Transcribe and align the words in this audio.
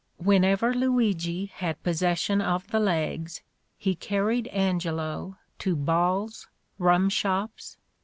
"Whenever 0.17 0.73
Luigi 0.73 1.45
had 1.45 1.83
possession 1.83 2.41
of 2.41 2.65
the 2.71 2.79
legs, 2.79 3.43
he 3.77 3.93
car 3.93 4.25
ried 4.25 4.47
Angelo 4.47 5.37
to 5.59 5.75
balls, 5.75 6.47
rumshops. 6.79 7.77